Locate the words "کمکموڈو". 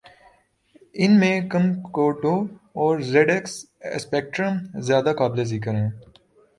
1.51-2.33